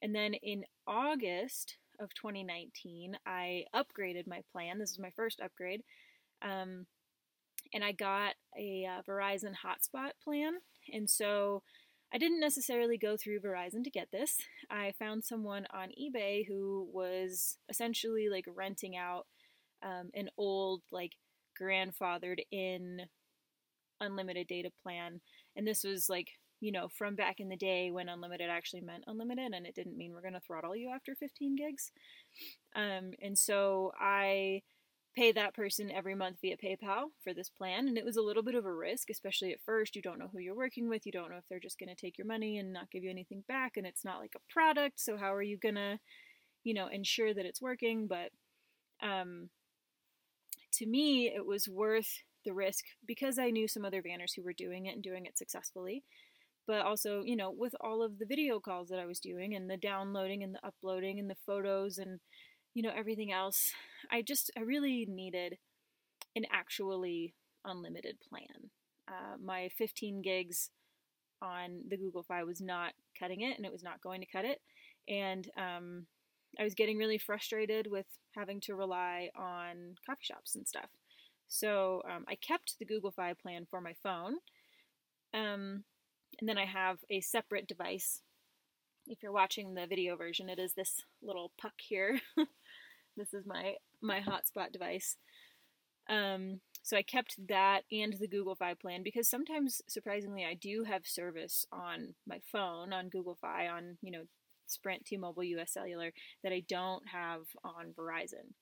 And 0.00 0.14
then 0.14 0.32
in 0.32 0.64
August 0.86 1.76
of 2.00 2.14
2019, 2.14 3.18
I 3.26 3.64
upgraded 3.76 4.26
my 4.26 4.40
plan. 4.50 4.78
This 4.78 4.92
is 4.92 4.98
my 4.98 5.10
first 5.14 5.38
upgrade. 5.38 5.82
Um, 6.40 6.86
and 7.74 7.84
I 7.84 7.92
got 7.92 8.36
a 8.58 8.86
uh, 8.86 9.02
Verizon 9.06 9.52
hotspot 9.52 10.12
plan. 10.24 10.60
And 10.90 11.10
so 11.10 11.62
I 12.10 12.16
didn't 12.16 12.40
necessarily 12.40 12.96
go 12.96 13.18
through 13.18 13.40
Verizon 13.40 13.84
to 13.84 13.90
get 13.90 14.12
this. 14.12 14.38
I 14.70 14.94
found 14.98 15.24
someone 15.24 15.66
on 15.74 15.90
eBay 15.90 16.46
who 16.48 16.88
was 16.90 17.58
essentially 17.68 18.30
like 18.30 18.46
renting 18.48 18.96
out 18.96 19.26
um, 19.82 20.10
an 20.14 20.28
old, 20.36 20.82
like 20.90 21.12
grandfathered 21.60 22.40
in 22.50 23.02
unlimited 24.00 24.46
data 24.46 24.70
plan. 24.82 25.20
And 25.56 25.66
this 25.66 25.84
was 25.84 26.08
like 26.08 26.28
you 26.60 26.72
know, 26.72 26.88
from 26.88 27.14
back 27.14 27.40
in 27.40 27.48
the 27.48 27.56
day 27.56 27.90
when 27.90 28.08
unlimited 28.08 28.50
actually 28.50 28.80
meant 28.80 29.04
unlimited 29.06 29.52
and 29.52 29.66
it 29.66 29.74
didn't 29.74 29.96
mean 29.96 30.12
we're 30.12 30.20
going 30.20 30.34
to 30.34 30.40
throttle 30.40 30.74
you 30.74 30.90
after 30.90 31.14
15 31.14 31.56
gigs. 31.56 31.92
Um, 32.74 33.12
and 33.22 33.38
so 33.38 33.92
I 33.98 34.62
pay 35.14 35.32
that 35.32 35.54
person 35.54 35.90
every 35.90 36.14
month 36.14 36.38
via 36.40 36.56
PayPal 36.56 37.10
for 37.22 37.32
this 37.32 37.48
plan. 37.48 37.88
And 37.88 37.96
it 37.96 38.04
was 38.04 38.16
a 38.16 38.22
little 38.22 38.42
bit 38.42 38.54
of 38.54 38.64
a 38.64 38.72
risk, 38.72 39.10
especially 39.10 39.52
at 39.52 39.62
first. 39.64 39.96
You 39.96 40.02
don't 40.02 40.18
know 40.18 40.30
who 40.32 40.38
you're 40.38 40.54
working 40.54 40.88
with. 40.88 41.06
You 41.06 41.12
don't 41.12 41.30
know 41.30 41.38
if 41.38 41.44
they're 41.48 41.60
just 41.60 41.78
going 41.78 41.88
to 41.88 42.00
take 42.00 42.18
your 42.18 42.26
money 42.26 42.58
and 42.58 42.72
not 42.72 42.90
give 42.90 43.04
you 43.04 43.10
anything 43.10 43.44
back. 43.48 43.76
And 43.76 43.86
it's 43.86 44.04
not 44.04 44.20
like 44.20 44.34
a 44.36 44.52
product. 44.52 45.00
So, 45.00 45.16
how 45.16 45.32
are 45.32 45.42
you 45.42 45.58
going 45.58 45.74
to, 45.76 45.98
you 46.64 46.74
know, 46.74 46.88
ensure 46.88 47.34
that 47.34 47.46
it's 47.46 47.62
working? 47.62 48.06
But, 48.06 48.30
um, 49.06 49.50
to 50.72 50.86
me, 50.86 51.28
it 51.34 51.46
was 51.46 51.68
worth 51.68 52.22
the 52.44 52.52
risk 52.52 52.84
because 53.06 53.38
I 53.38 53.50
knew 53.50 53.68
some 53.68 53.84
other 53.84 54.02
vanners 54.02 54.34
who 54.34 54.42
were 54.42 54.52
doing 54.52 54.86
it 54.86 54.94
and 54.94 55.02
doing 55.02 55.26
it 55.26 55.38
successfully. 55.38 56.04
But 56.66 56.82
also, 56.82 57.22
you 57.24 57.36
know, 57.36 57.50
with 57.50 57.74
all 57.80 58.02
of 58.02 58.18
the 58.18 58.26
video 58.26 58.60
calls 58.60 58.88
that 58.88 58.98
I 58.98 59.06
was 59.06 59.20
doing 59.20 59.54
and 59.54 59.70
the 59.70 59.76
downloading 59.76 60.42
and 60.42 60.54
the 60.54 60.66
uploading 60.66 61.18
and 61.18 61.30
the 61.30 61.36
photos 61.46 61.98
and, 61.98 62.20
you 62.74 62.82
know, 62.82 62.92
everything 62.94 63.32
else, 63.32 63.72
I 64.10 64.20
just, 64.22 64.50
I 64.56 64.60
really 64.60 65.06
needed 65.08 65.56
an 66.36 66.44
actually 66.52 67.34
unlimited 67.64 68.18
plan. 68.28 68.70
Uh, 69.08 69.36
my 69.42 69.70
15 69.78 70.20
gigs 70.20 70.70
on 71.40 71.82
the 71.88 71.96
Google 71.96 72.22
Fi 72.22 72.44
was 72.44 72.60
not 72.60 72.92
cutting 73.18 73.40
it 73.40 73.56
and 73.56 73.64
it 73.64 73.72
was 73.72 73.82
not 73.82 74.02
going 74.02 74.20
to 74.20 74.26
cut 74.26 74.44
it. 74.44 74.60
And 75.08 75.48
um, 75.56 76.06
I 76.58 76.64
was 76.64 76.74
getting 76.74 76.98
really 76.98 77.18
frustrated 77.18 77.88
with 77.90 78.06
having 78.36 78.60
to 78.62 78.74
rely 78.74 79.30
on 79.36 79.94
coffee 80.06 80.24
shops 80.24 80.54
and 80.54 80.66
stuff. 80.66 80.90
So 81.48 82.02
um, 82.08 82.24
I 82.28 82.34
kept 82.34 82.78
the 82.78 82.84
Google 82.84 83.10
Fi 83.10 83.32
plan 83.34 83.66
for 83.70 83.80
my 83.80 83.94
phone. 84.02 84.36
Um, 85.34 85.84
and 86.40 86.48
then 86.48 86.58
I 86.58 86.66
have 86.66 86.98
a 87.10 87.20
separate 87.20 87.66
device. 87.66 88.22
If 89.06 89.22
you're 89.22 89.32
watching 89.32 89.74
the 89.74 89.86
video 89.86 90.16
version, 90.16 90.48
it 90.48 90.58
is 90.58 90.74
this 90.74 91.02
little 91.22 91.52
puck 91.60 91.74
here. 91.78 92.20
this 93.16 93.32
is 93.32 93.46
my 93.46 93.74
my 94.00 94.20
hotspot 94.20 94.72
device. 94.72 95.16
Um, 96.08 96.60
so 96.82 96.96
I 96.96 97.02
kept 97.02 97.36
that 97.48 97.82
and 97.90 98.14
the 98.14 98.28
Google 98.28 98.54
Fi 98.54 98.74
plan 98.74 99.02
because 99.02 99.28
sometimes, 99.28 99.82
surprisingly, 99.88 100.44
I 100.44 100.54
do 100.54 100.84
have 100.84 101.06
service 101.06 101.66
on 101.72 102.14
my 102.26 102.40
phone, 102.50 102.92
on 102.92 103.08
Google 103.08 103.36
Fi, 103.40 103.68
on 103.68 103.98
you 104.02 104.12
know 104.12 104.22
Sprint, 104.70 105.04
T-Mobile, 105.04 105.44
US 105.44 105.72
Cellular 105.72 106.12
that 106.42 106.52
I 106.52 106.62
don't 106.68 107.08
have 107.08 107.42
on 107.64 107.92
Verizon. 107.98 108.54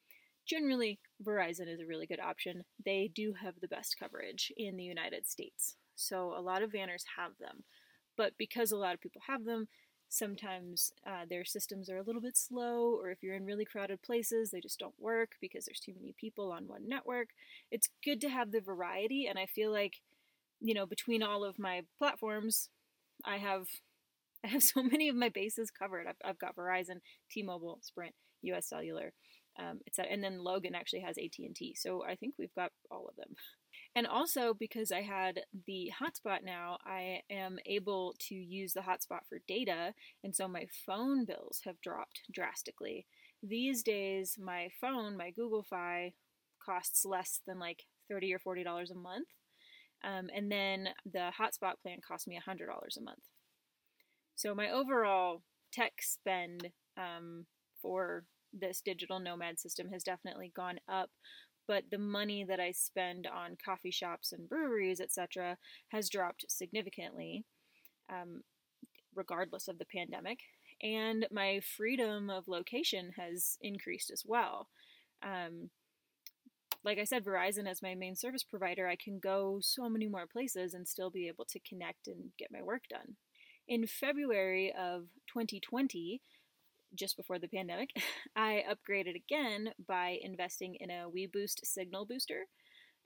Generally, 0.46 1.00
Verizon 1.24 1.68
is 1.68 1.80
a 1.80 1.86
really 1.86 2.06
good 2.06 2.20
option. 2.20 2.64
They 2.84 3.10
do 3.12 3.34
have 3.42 3.54
the 3.60 3.68
best 3.68 3.96
coverage 3.98 4.52
in 4.56 4.76
the 4.76 4.84
United 4.84 5.26
States. 5.26 5.76
So 5.96 6.34
a 6.36 6.40
lot 6.40 6.62
of 6.62 6.70
vanners 6.70 7.02
have 7.16 7.32
them. 7.40 7.64
But 8.16 8.32
because 8.38 8.70
a 8.70 8.76
lot 8.76 8.94
of 8.94 9.00
people 9.00 9.22
have 9.26 9.44
them, 9.44 9.68
sometimes 10.08 10.92
uh, 11.06 11.24
their 11.28 11.44
systems 11.44 11.90
are 11.90 11.98
a 11.98 12.02
little 12.02 12.20
bit 12.20 12.36
slow, 12.36 12.94
or 12.94 13.10
if 13.10 13.22
you're 13.22 13.34
in 13.34 13.44
really 13.44 13.64
crowded 13.64 14.02
places, 14.02 14.50
they 14.50 14.60
just 14.60 14.78
don't 14.78 14.94
work 14.98 15.32
because 15.40 15.64
there's 15.64 15.80
too 15.80 15.94
many 15.96 16.14
people 16.18 16.52
on 16.52 16.68
one 16.68 16.86
network. 16.86 17.30
It's 17.70 17.88
good 18.04 18.20
to 18.20 18.28
have 18.28 18.52
the 18.52 18.60
variety, 18.60 19.26
and 19.26 19.38
I 19.38 19.46
feel 19.46 19.72
like, 19.72 19.94
you 20.60 20.74
know, 20.74 20.86
between 20.86 21.22
all 21.22 21.44
of 21.44 21.58
my 21.58 21.82
platforms, 21.98 22.68
I 23.24 23.38
have 23.38 23.66
I 24.46 24.48
have 24.50 24.62
so 24.62 24.82
many 24.82 25.08
of 25.08 25.16
my 25.16 25.28
bases 25.28 25.70
covered. 25.70 26.06
I've, 26.06 26.16
I've 26.24 26.38
got 26.38 26.56
Verizon, 26.56 27.00
T-Mobile, 27.30 27.80
Sprint, 27.82 28.14
U.S. 28.42 28.68
Cellular, 28.68 29.12
um, 29.58 29.80
etc. 29.86 30.12
And 30.12 30.22
then 30.22 30.38
Logan 30.38 30.74
actually 30.74 31.00
has 31.00 31.18
AT&T. 31.18 31.76
So 31.78 32.04
I 32.04 32.14
think 32.14 32.34
we've 32.38 32.54
got 32.54 32.70
all 32.90 33.08
of 33.08 33.16
them. 33.16 33.30
And 33.94 34.06
also 34.06 34.52
because 34.52 34.92
I 34.92 35.00
had 35.00 35.40
the 35.66 35.90
hotspot 36.02 36.44
now, 36.44 36.76
I 36.84 37.20
am 37.30 37.56
able 37.64 38.14
to 38.28 38.34
use 38.34 38.74
the 38.74 38.80
hotspot 38.80 39.20
for 39.26 39.38
data, 39.48 39.94
and 40.22 40.36
so 40.36 40.46
my 40.46 40.66
phone 40.86 41.24
bills 41.24 41.60
have 41.64 41.80
dropped 41.80 42.20
drastically. 42.30 43.06
These 43.42 43.82
days, 43.82 44.36
my 44.38 44.68
phone, 44.82 45.16
my 45.16 45.30
Google 45.30 45.62
Fi, 45.62 46.12
costs 46.62 47.06
less 47.06 47.40
than 47.46 47.58
like 47.58 47.84
thirty 48.06 48.34
or 48.34 48.38
forty 48.38 48.62
dollars 48.64 48.90
a 48.90 48.94
month, 48.94 49.28
um, 50.04 50.28
and 50.34 50.52
then 50.52 50.88
the 51.10 51.30
hotspot 51.40 51.80
plan 51.82 51.98
cost 52.06 52.28
me 52.28 52.38
hundred 52.44 52.66
dollars 52.66 52.98
a 52.98 53.02
month. 53.02 53.22
So 54.36 54.54
my 54.54 54.70
overall 54.70 55.42
tech 55.72 55.94
spend 56.00 56.70
um, 56.96 57.46
for 57.82 58.24
this 58.52 58.80
digital 58.80 59.18
nomad 59.18 59.58
system 59.58 59.88
has 59.90 60.02
definitely 60.02 60.52
gone 60.54 60.78
up 60.88 61.10
but 61.66 61.84
the 61.90 61.98
money 61.98 62.44
that 62.44 62.60
I 62.60 62.72
spend 62.72 63.26
on 63.26 63.56
coffee 63.62 63.90
shops 63.90 64.32
and 64.32 64.48
breweries, 64.48 65.00
etc., 65.00 65.58
has 65.88 66.08
dropped 66.08 66.44
significantly, 66.48 67.44
um, 68.08 68.42
regardless 69.14 69.66
of 69.68 69.78
the 69.78 69.84
pandemic. 69.84 70.40
And 70.82 71.26
my 71.32 71.60
freedom 71.76 72.30
of 72.30 72.48
location 72.48 73.12
has 73.16 73.58
increased 73.60 74.10
as 74.10 74.22
well. 74.24 74.68
Um, 75.22 75.70
like 76.84 76.98
I 76.98 77.04
said, 77.04 77.24
Verizon 77.24 77.66
as 77.66 77.82
my 77.82 77.96
main 77.96 78.14
service 78.14 78.44
provider, 78.44 78.86
I 78.86 78.96
can 78.96 79.18
go 79.18 79.58
so 79.60 79.88
many 79.88 80.06
more 80.08 80.26
places 80.26 80.72
and 80.72 80.86
still 80.86 81.10
be 81.10 81.26
able 81.26 81.46
to 81.46 81.58
connect 81.68 82.06
and 82.06 82.30
get 82.38 82.52
my 82.52 82.62
work 82.62 82.82
done. 82.88 83.16
In 83.68 83.86
February 83.86 84.72
of 84.72 85.06
2020, 85.26 86.20
just 86.94 87.16
before 87.16 87.40
the 87.40 87.48
pandemic, 87.48 87.90
I 88.36 88.62
upgraded 88.70 89.16
again 89.16 89.70
by 89.88 90.18
investing 90.22 90.76
in 90.76 90.90
a 90.90 91.08
WeBoost 91.08 91.64
signal 91.64 92.06
booster. 92.06 92.46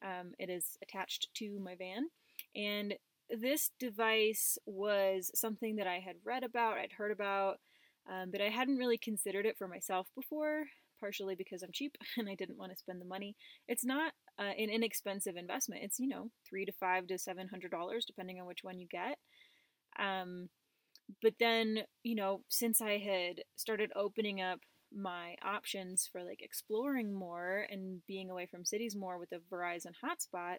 Um, 0.05 0.33
it 0.39 0.51
is 0.51 0.77
attached 0.83 1.29
to 1.37 1.59
my 1.61 1.77
van, 1.77 2.09
and 2.55 2.95
this 3.31 3.71
device 3.79 4.59
was 4.67 5.31
something 5.35 5.77
that 5.77 5.87
I 5.87 6.01
had 6.01 6.17
read 6.25 6.43
about, 6.43 6.77
I'd 6.77 6.93
heard 6.93 7.13
about, 7.13 7.59
um, 8.11 8.31
but 8.31 8.43
I 8.43 8.49
hadn't 8.49 8.79
really 8.79 8.99
considered 8.99 9.47
it 9.47 9.57
for 9.57 9.69
myself 9.69 10.09
before, 10.15 10.65
partially 10.99 11.35
because 11.35 11.63
I'm 11.63 11.73
cheap 11.73 11.97
and 12.19 12.29
I 12.29 12.35
didn't 12.35 12.59
want 12.59 12.73
to 12.73 12.79
spend 12.79 13.01
the 13.01 13.07
money. 13.07 13.35
It's 13.67 13.85
not 13.85 14.13
uh, 14.39 14.53
an 14.59 14.69
inexpensive 14.69 15.37
investment. 15.37 15.83
It's 15.85 15.99
you 15.99 16.09
know 16.09 16.31
three 16.49 16.67
to 16.67 16.73
five 16.73 17.07
to 17.07 17.19
seven 17.19 17.49
hundred 17.49 17.71
dollars, 17.71 18.05
depending 18.05 18.41
on 18.41 18.47
which 18.47 18.63
one 18.63 18.79
you 18.79 18.87
get. 18.91 19.17
Um, 20.01 20.49
but 21.23 21.35
then, 21.41 21.81
you 22.03 22.15
know, 22.15 22.43
since 22.49 22.81
I 22.81 22.99
had 22.99 23.43
started 23.57 23.93
opening 23.97 24.41
up 24.41 24.61
my 24.93 25.37
options 25.45 26.09
for 26.11 26.23
like 26.25 26.41
exploring 26.43 27.13
more 27.13 27.67
and 27.71 28.01
being 28.07 28.31
away 28.31 28.47
from 28.47 28.65
cities 28.65 28.97
more 28.97 29.19
with 29.19 29.31
a 29.33 29.41
Verizon 29.55 29.93
hotspot, 30.05 30.57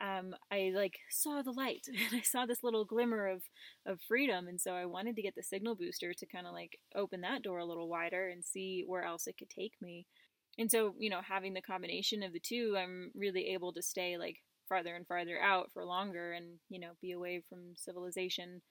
um, 0.00 0.34
I 0.52 0.72
like 0.74 0.98
saw 1.10 1.42
the 1.42 1.52
light 1.52 1.86
and 1.88 2.18
I 2.18 2.22
saw 2.22 2.44
this 2.46 2.62
little 2.62 2.84
glimmer 2.84 3.26
of 3.28 3.42
of 3.86 4.00
freedom, 4.06 4.48
and 4.48 4.60
so 4.60 4.72
I 4.72 4.86
wanted 4.86 5.16
to 5.16 5.22
get 5.22 5.34
the 5.34 5.42
signal 5.42 5.74
booster 5.74 6.12
to 6.14 6.26
kind 6.26 6.46
of 6.46 6.52
like 6.52 6.78
open 6.94 7.22
that 7.22 7.42
door 7.42 7.58
a 7.58 7.64
little 7.64 7.88
wider 7.88 8.28
and 8.28 8.44
see 8.44 8.84
where 8.86 9.04
else 9.04 9.26
it 9.26 9.36
could 9.38 9.50
take 9.50 9.72
me. 9.80 10.06
And 10.58 10.70
so, 10.70 10.94
you 10.98 11.10
know, 11.10 11.20
having 11.26 11.54
the 11.54 11.62
combination 11.62 12.22
of 12.22 12.32
the 12.32 12.40
two, 12.40 12.76
I'm 12.78 13.10
really 13.14 13.48
able 13.52 13.72
to 13.74 13.82
stay 13.82 14.16
like 14.18 14.36
farther 14.68 14.94
and 14.94 15.06
farther 15.06 15.40
out 15.40 15.70
for 15.72 15.84
longer 15.84 16.32
and, 16.32 16.58
you 16.68 16.80
know, 16.80 16.90
be 17.00 17.12
away 17.12 17.42
from 17.48 17.74
civilization 17.76 18.62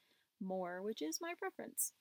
more, 0.41 0.81
which 0.81 1.01
is 1.01 1.19
my 1.21 1.33
preference. 1.37 1.93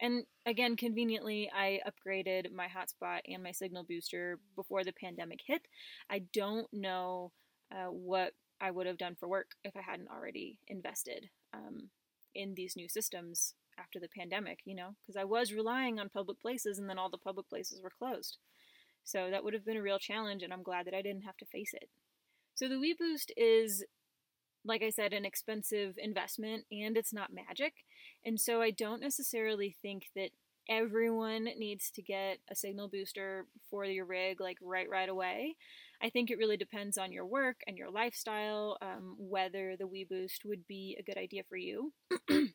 And 0.00 0.24
again, 0.46 0.76
conveniently, 0.76 1.50
I 1.54 1.80
upgraded 1.86 2.52
my 2.52 2.66
hotspot 2.66 3.20
and 3.28 3.42
my 3.42 3.52
signal 3.52 3.84
booster 3.84 4.38
before 4.56 4.82
the 4.82 4.92
pandemic 4.92 5.40
hit. 5.46 5.62
I 6.10 6.22
don't 6.32 6.66
know 6.72 7.32
uh, 7.70 7.90
what 7.90 8.32
I 8.60 8.70
would 8.70 8.86
have 8.86 8.98
done 8.98 9.16
for 9.18 9.28
work 9.28 9.52
if 9.62 9.76
I 9.76 9.82
hadn't 9.82 10.08
already 10.08 10.58
invested 10.68 11.28
um, 11.52 11.90
in 12.34 12.54
these 12.54 12.76
new 12.76 12.88
systems 12.88 13.54
after 13.78 14.00
the 14.00 14.08
pandemic, 14.08 14.60
you 14.64 14.74
know, 14.74 14.90
because 15.02 15.16
I 15.16 15.24
was 15.24 15.52
relying 15.52 15.98
on 15.98 16.08
public 16.08 16.40
places 16.40 16.78
and 16.78 16.88
then 16.88 16.98
all 16.98 17.10
the 17.10 17.18
public 17.18 17.48
places 17.48 17.80
were 17.82 17.92
closed. 17.98 18.38
So 19.04 19.30
that 19.30 19.42
would 19.44 19.54
have 19.54 19.64
been 19.64 19.78
a 19.78 19.82
real 19.82 19.98
challenge, 19.98 20.42
and 20.42 20.52
I'm 20.52 20.62
glad 20.62 20.86
that 20.86 20.94
I 20.94 21.02
didn't 21.02 21.22
have 21.22 21.36
to 21.38 21.46
face 21.46 21.72
it. 21.74 21.88
So 22.60 22.68
the 22.68 22.74
WeBoost 22.74 23.30
is 23.38 23.86
like 24.66 24.82
I 24.82 24.90
said, 24.90 25.14
an 25.14 25.24
expensive 25.24 25.94
investment 25.96 26.64
and 26.70 26.94
it's 26.94 27.14
not 27.14 27.32
magic. 27.32 27.72
And 28.22 28.38
so 28.38 28.60
I 28.60 28.70
don't 28.70 29.00
necessarily 29.00 29.78
think 29.80 30.08
that 30.14 30.32
everyone 30.68 31.44
needs 31.56 31.90
to 31.92 32.02
get 32.02 32.40
a 32.50 32.54
signal 32.54 32.90
booster 32.90 33.46
for 33.70 33.86
your 33.86 34.04
rig 34.04 34.42
like 34.42 34.58
right 34.60 34.90
right 34.90 35.08
away. 35.08 35.56
I 36.02 36.10
think 36.10 36.30
it 36.30 36.36
really 36.36 36.58
depends 36.58 36.98
on 36.98 37.12
your 37.12 37.24
work 37.24 37.62
and 37.66 37.78
your 37.78 37.90
lifestyle, 37.90 38.76
um, 38.82 39.16
whether 39.18 39.74
the 39.78 39.88
WeBoost 39.88 40.44
would 40.44 40.66
be 40.66 40.98
a 41.00 41.02
good 41.02 41.16
idea 41.16 41.44
for 41.48 41.56
you. 41.56 41.94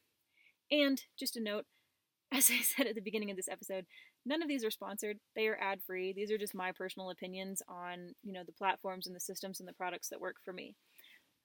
and 0.72 1.02
just 1.18 1.36
a 1.36 1.42
note, 1.42 1.66
as 2.32 2.52
I 2.52 2.62
said 2.62 2.86
at 2.86 2.94
the 2.94 3.02
beginning 3.02 3.32
of 3.32 3.38
this 3.38 3.50
episode, 3.50 3.88
none 4.25 4.41
of 4.41 4.48
these 4.48 4.63
are 4.63 4.72
sponsored. 4.72 5.17
They 5.36 5.48
are 5.48 5.58
ad 5.60 5.79
free. 5.86 6.13
These 6.13 6.32
are 6.32 6.38
just 6.38 6.55
my 6.55 6.72
personal 6.72 7.12
opinions 7.12 7.62
on 7.67 8.13
you 8.24 8.34
know 8.34 8.44
the 8.46 8.53
platforms 8.53 9.08
and 9.08 9.15
the 9.15 9.20
systems 9.20 9.60
and 9.60 9.67
the 9.67 9.74
products 9.74 10.10
that 10.10 10.22
work 10.22 10.38
for 10.44 10.53
me. 10.53 10.75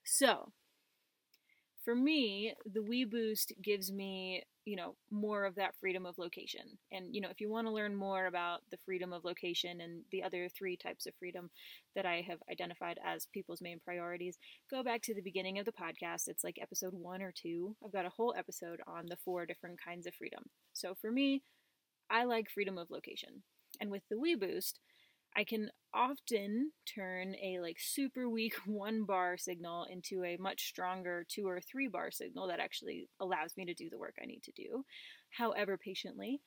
So, 0.05 0.53
for 1.85 1.95
me, 1.95 2.55
the 2.71 2.81
WeBoost 2.81 3.53
gives 3.63 3.91
me, 3.91 4.43
you 4.67 4.77
know, 4.77 4.97
more 5.11 5.45
of 5.45 5.55
that 5.55 5.75
freedom 5.81 6.05
of 6.05 6.19
location. 6.19 6.79
And, 6.93 7.15
you 7.15 7.21
know, 7.23 7.31
if 7.31 7.41
you 7.41 7.51
want 7.51 7.67
to 7.67 7.73
learn 7.73 7.97
more 7.97 8.27
about 8.27 8.61
the 8.71 8.77
freedom 8.85 9.13
of 9.13 9.25
location 9.25 9.81
and 9.81 10.03
the 10.13 10.23
other 10.23 10.49
three 10.49 10.77
types 10.77 11.07
of 11.07 11.15
freedom 11.19 11.51
that 11.97 12.05
I 12.05 12.23
have 12.29 12.39
identified 12.51 12.99
as 13.05 13.27
people's 13.33 13.63
main 13.63 13.81
priorities, 13.83 14.37
go 14.71 14.83
back 14.83 15.01
to 15.03 15.15
the 15.15 15.23
beginning 15.23 15.59
of 15.59 15.65
the 15.65 15.73
podcast. 15.73 16.29
It's 16.29 16.45
like 16.45 16.59
episode 16.61 16.93
one 16.93 17.23
or 17.23 17.33
two. 17.35 17.75
I've 17.85 17.93
got 17.93 18.07
a 18.07 18.11
whole 18.11 18.35
episode 18.37 18.81
on 18.87 19.07
the 19.07 19.19
four 19.25 19.47
different 19.47 19.81
kinds 19.83 20.07
of 20.07 20.15
freedom. 20.15 20.45
So 20.75 20.95
for 21.01 21.11
me, 21.11 21.43
I 22.11 22.25
like 22.25 22.51
freedom 22.51 22.79
of 22.79 22.91
location. 22.91 23.43
And 23.81 23.91
with 23.91 24.03
the 24.11 24.17
WeBoost, 24.17 24.75
I 25.37 25.45
can 25.45 25.71
often 25.95 26.73
turn 26.93 27.35
a 27.37 27.61
like 27.61 27.77
super 27.79 28.29
weak 28.29 28.55
one 28.67 29.05
bar 29.05 29.37
signal 29.37 29.87
into 29.91 30.25
a 30.25 30.37
much 30.39 30.69
stronger 30.69 31.25
two 31.29 31.47
or 31.47 31.61
three 31.61 31.89
bar 31.89 32.11
signal 32.11 32.49
that 32.49 32.61
actually 32.61 33.09
allows 33.21 33.57
me 33.57 33.65
to 33.67 33.75
do 33.75 33.89
the 33.91 33.99
work 33.99 34.17
I 34.21 34.27
need 34.27 34.43
to 34.45 34.53
do, 34.53 34.85
however 35.31 35.79
patiently. 35.79 36.41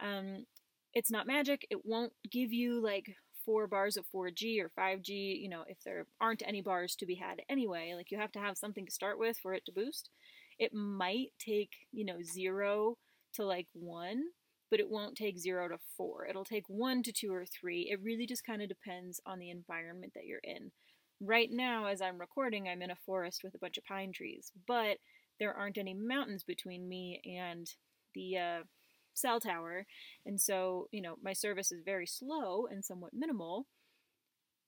Um, 0.00 0.44
it's 0.92 1.10
not 1.10 1.26
magic. 1.26 1.66
It 1.70 1.84
won't 1.84 2.12
give 2.30 2.52
you 2.52 2.82
like 2.82 3.16
four 3.44 3.66
bars 3.66 3.96
of 3.96 4.04
4G 4.12 4.60
or 4.60 4.70
5G, 4.76 5.40
you 5.40 5.48
know, 5.48 5.64
if 5.68 5.78
there 5.84 6.06
aren't 6.20 6.42
any 6.46 6.60
bars 6.60 6.96
to 6.96 7.06
be 7.06 7.14
had 7.14 7.40
anyway, 7.48 7.94
like 7.94 8.10
you 8.10 8.18
have 8.18 8.32
to 8.32 8.40
have 8.40 8.58
something 8.58 8.84
to 8.84 8.92
start 8.92 9.18
with 9.18 9.38
for 9.38 9.54
it 9.54 9.64
to 9.66 9.72
boost. 9.72 10.10
It 10.58 10.74
might 10.74 11.28
take, 11.38 11.70
you 11.92 12.04
know, 12.04 12.22
zero 12.22 12.96
to 13.34 13.44
like 13.44 13.68
one, 13.72 14.24
but 14.70 14.80
it 14.80 14.90
won't 14.90 15.16
take 15.16 15.38
zero 15.38 15.68
to 15.68 15.78
four. 15.96 16.26
It'll 16.26 16.44
take 16.44 16.68
one 16.68 17.02
to 17.04 17.12
two 17.12 17.32
or 17.32 17.44
three. 17.44 17.88
It 17.90 18.00
really 18.02 18.26
just 18.26 18.44
kind 18.44 18.62
of 18.62 18.68
depends 18.68 19.20
on 19.26 19.38
the 19.38 19.50
environment 19.50 20.12
that 20.14 20.26
you're 20.26 20.40
in. 20.42 20.72
Right 21.20 21.48
now, 21.50 21.86
as 21.86 22.02
I'm 22.02 22.18
recording, 22.18 22.68
I'm 22.68 22.82
in 22.82 22.90
a 22.90 22.96
forest 22.96 23.42
with 23.42 23.54
a 23.54 23.58
bunch 23.58 23.78
of 23.78 23.84
pine 23.84 24.12
trees, 24.12 24.52
but 24.66 24.98
there 25.38 25.54
aren't 25.54 25.78
any 25.78 25.94
mountains 25.94 26.44
between 26.44 26.88
me 26.88 27.20
and 27.24 27.66
the 28.14 28.36
uh, 28.36 28.62
cell 29.14 29.40
tower. 29.40 29.86
And 30.24 30.40
so, 30.40 30.88
you 30.90 31.00
know, 31.00 31.16
my 31.22 31.32
service 31.32 31.72
is 31.72 31.82
very 31.84 32.06
slow 32.06 32.66
and 32.70 32.84
somewhat 32.84 33.12
minimal, 33.14 33.66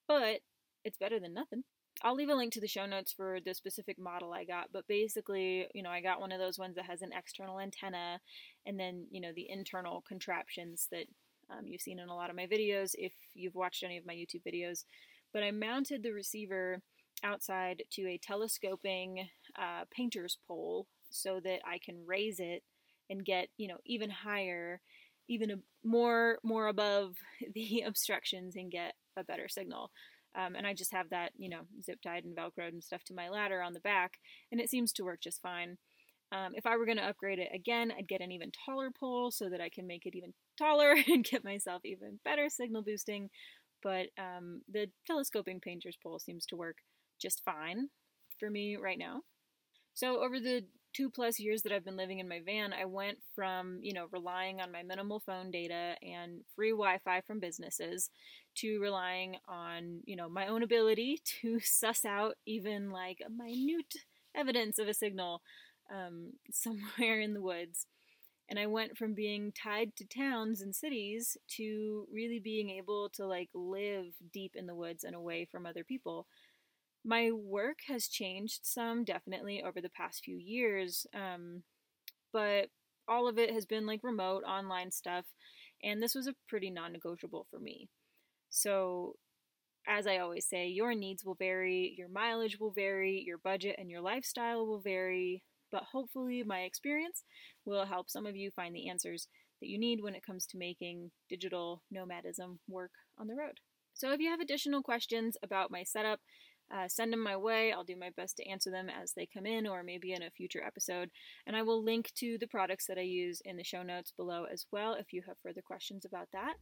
but 0.07 0.41
it's 0.85 0.99
better 0.99 1.21
than 1.21 1.35
nothing. 1.35 1.65
I'll 2.03 2.15
leave 2.15 2.29
a 2.29 2.35
link 2.35 2.53
to 2.53 2.61
the 2.61 2.69
show 2.69 2.87
notes 2.87 3.13
for 3.13 3.39
the 3.45 3.55
specific 3.55 3.99
model 3.99 4.33
I 4.33 4.45
got, 4.45 4.69
but 4.73 4.87
basically, 4.87 5.67
you 5.75 5.83
know, 5.83 5.91
I 5.91 6.01
got 6.01 6.21
one 6.21 6.31
of 6.31 6.39
those 6.39 6.59
ones 6.59 6.77
that 6.77 6.85
has 6.85 7.03
an 7.03 7.11
external 7.17 7.59
antenna 7.59 8.21
and 8.67 8.79
then, 8.79 9.07
you 9.11 9.21
know, 9.21 9.33
the 9.35 9.51
internal 9.51 10.05
contraptions 10.07 10.89
that 10.93 11.07
um, 11.51 11.67
you've 11.67 11.81
seen 11.81 11.99
in 11.99 12.09
a 12.09 12.15
lot 12.15 12.31
of 12.31 12.37
my 12.37 12.47
videos 12.47 12.93
if 12.95 13.13
you've 13.35 13.55
watched 13.55 13.83
any 13.83 13.97
of 13.97 14.07
my 14.07 14.15
YouTube 14.15 14.43
videos. 14.47 14.85
But 15.33 15.43
I 15.43 15.51
mounted 15.51 16.03
the 16.03 16.13
receiver 16.13 16.83
outside 17.25 17.83
to 17.91 18.03
a 18.03 18.19
telescoping 18.19 19.29
uh, 19.59 19.85
painter's 19.91 20.39
pole 20.47 20.87
so 21.11 21.41
that 21.41 21.61
I 21.67 21.79
can 21.79 22.05
raise 22.07 22.39
it 22.39 22.63
and 23.11 23.25
get 23.25 23.49
you 23.57 23.69
know 23.69 23.79
even 23.87 24.11
higher 24.11 24.81
even 25.29 25.51
a, 25.51 25.57
more 25.85 26.39
more 26.43 26.69
above 26.69 27.17
the 27.55 27.83
obstructions 27.87 28.57
and 28.57 28.71
get 28.71 28.95
a 29.17 29.25
better 29.25 29.49
signal 29.49 29.91
um, 30.37 30.55
and 30.55 30.67
i 30.67 30.75
just 30.75 30.93
have 30.93 31.11
that 31.11 31.33
you 31.37 31.49
know 31.49 31.63
zip 31.83 31.99
tied 32.03 32.25
and 32.25 32.37
velcroed 32.37 32.69
and 32.69 32.85
stuff 32.85 33.05
to 33.05 33.15
my 33.15 33.29
ladder 33.29 33.63
on 33.63 33.73
the 33.73 33.81
back 33.81 34.19
and 34.51 34.61
it 34.61 34.71
seems 34.71 34.93
to 34.93 35.05
work 35.05 35.21
just 35.21 35.43
fine. 35.43 35.79
Um, 36.31 36.53
if 36.55 36.67
i 36.67 36.77
were 36.77 36.85
going 36.85 36.99
to 36.99 37.09
upgrade 37.09 37.39
it 37.39 37.49
again 37.55 37.91
i'd 37.97 38.07
get 38.07 38.21
an 38.21 38.33
even 38.33 38.53
taller 38.67 38.91
pole 38.91 39.31
so 39.31 39.49
that 39.49 39.63
i 39.63 39.71
can 39.71 39.87
make 39.87 40.05
it 40.05 40.15
even 40.15 40.35
taller 40.59 40.95
and 41.09 41.25
get 41.25 41.43
myself 41.43 41.83
even 41.85 42.21
better 42.23 42.51
signal 42.51 42.83
boosting 42.83 43.31
but 43.83 44.07
um, 44.19 44.63
the 44.71 44.89
telescoping 45.07 45.61
painter's 45.61 45.97
pole 46.03 46.19
seems 46.19 46.47
to 46.47 46.57
work 46.57 46.77
just 47.21 47.43
fine 47.45 47.89
for 48.39 48.51
me 48.51 48.77
right 48.77 48.99
now. 48.99 49.23
So 49.95 50.23
over 50.23 50.39
the 50.39 50.65
two 50.95 51.11
plus 51.11 51.39
years 51.39 51.63
that 51.63 51.73
I've 51.73 51.85
been 51.85 51.97
living 51.97 52.19
in 52.19 52.29
my 52.29 52.41
van, 52.45 52.73
I 52.73 52.85
went 52.85 53.19
from, 53.35 53.79
you 53.83 53.93
know, 53.93 54.07
relying 54.13 54.61
on 54.61 54.73
my 54.73 54.83
minimal 54.83 55.21
phone 55.21 55.51
data 55.51 55.95
and 56.03 56.41
free 56.55 56.71
Wi 56.71 56.99
Fi 57.05 57.21
from 57.21 57.41
businesses 57.41 58.11
to 58.61 58.81
relying 58.81 59.37
on, 59.49 60.01
you 60.05 60.17
know, 60.17 60.29
my 60.29 60.47
own 60.47 60.63
ability 60.63 61.21
to 61.43 61.61
suss 61.63 62.05
out 62.05 62.35
even 62.47 62.91
like 62.91 63.19
a 63.25 63.31
minute 63.31 63.95
evidence 64.37 64.79
of 64.79 64.89
a 64.89 64.95
signal 64.95 65.43
um, 65.93 66.33
somewhere 66.53 67.21
in 67.21 67.35
the 67.35 67.43
woods. 67.43 67.87
And 68.51 68.59
I 68.59 68.67
went 68.67 68.97
from 68.97 69.13
being 69.13 69.53
tied 69.53 69.95
to 69.97 70.07
towns 70.07 70.63
and 70.63 70.75
cities 70.75 71.37
to 71.57 72.07
really 72.11 72.41
being 72.41 72.71
able 72.71 73.11
to 73.11 73.27
like 73.27 73.51
live 73.55 74.07
deep 74.33 74.53
in 74.55 74.67
the 74.67 74.75
woods 74.75 75.05
and 75.05 75.15
away 75.15 75.47
from 75.51 75.67
other 75.67 75.85
people 75.85 76.27
my 77.05 77.31
work 77.31 77.79
has 77.87 78.09
changed 78.09 78.61
some 78.65 79.05
definitely 79.05 79.63
over 79.63 79.81
the 79.81 79.91
past 79.91 80.25
few 80.25 80.37
years 80.37 81.07
um, 81.15 81.63
but 82.33 82.69
all 83.09 83.29
of 83.29 83.39
it 83.39 83.51
has 83.51 83.65
been 83.65 83.87
like 83.87 84.01
remote 84.03 84.43
online 84.45 84.91
stuff 84.91 85.25
and 85.83 86.03
this 86.03 86.15
was 86.15 86.27
a 86.27 86.35
pretty 86.49 86.71
non-negotiable 86.71 87.47
for 87.51 87.59
me 87.59 87.89
so 88.51 89.15
as 89.87 90.07
i 90.07 90.19
always 90.19 90.47
say 90.47 90.67
your 90.67 90.95
needs 90.95 91.25
will 91.25 91.35
vary 91.35 91.95
your 91.97 92.09
mileage 92.09 92.59
will 92.59 92.71
vary 92.71 93.23
your 93.27 93.39
budget 93.39 93.77
and 93.79 93.91
your 93.91 94.01
lifestyle 94.01 94.67
will 94.67 94.81
vary 94.81 95.43
but 95.71 95.85
hopefully 95.93 96.43
my 96.47 96.61
experience 96.61 97.25
will 97.65 97.87
help 97.87 98.09
some 98.09 98.27
of 98.27 98.37
you 98.37 98.51
find 98.51 98.75
the 98.75 98.89
answers 98.89 99.29
that 99.61 99.69
you 99.69 99.79
need 99.79 100.03
when 100.03 100.15
it 100.15 100.25
comes 100.25 100.47
to 100.47 100.59
making 100.59 101.11
digital 101.29 101.83
nomadism 101.91 102.59
work 102.69 102.93
on 103.19 103.27
the 103.27 103.35
road 103.35 103.61
so 103.95 104.13
if 104.13 104.21
you 104.21 104.31
have 104.31 104.41
additional 104.41 104.83
questions 104.83 105.37
about 105.43 105.71
my 105.71 105.83
setup 105.83 106.21
uh, 106.75 106.87
send 106.87 107.13
them 107.13 107.23
my 107.23 107.37
way. 107.37 107.73
I'll 107.73 107.85
do 107.85 107.97
my 107.97 108.11
best 108.17 108.37
to 108.37 108.49
answer 108.49 108.71
them 108.71 108.89
as 108.91 109.13
they 109.13 109.27
come 109.27 109.47
in 109.47 109.67
or 109.67 109.83
maybe 109.83 110.13
in 110.13 110.23
a 110.23 110.31
future 110.31 110.63
episode. 110.65 111.11
And 111.47 111.57
I 111.57 111.63
will 111.63 111.83
link 111.83 112.13
to 112.17 112.37
the 112.39 112.47
products 112.47 112.87
that 112.87 112.99
I 112.99 113.03
use 113.03 113.41
in 113.45 113.57
the 113.57 113.65
show 113.65 113.83
notes 113.83 114.13
below 114.17 114.45
as 114.53 114.67
well 114.71 114.95
if 114.95 115.13
you 115.13 115.23
have 115.27 115.39
further 115.43 115.63
questions 115.63 116.05
about 116.05 116.29
that. 116.33 116.55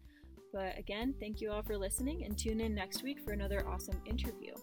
But 0.57 0.79
again, 0.79 1.14
thank 1.21 1.42
you 1.42 1.51
all 1.51 1.62
for 1.62 1.77
listening 1.77 2.25
and 2.25 2.37
tune 2.37 2.62
in 2.62 2.75
next 2.75 3.03
week 3.03 3.21
for 3.21 3.33
another 3.33 3.69
awesome 3.69 4.01
interview. 4.07 4.55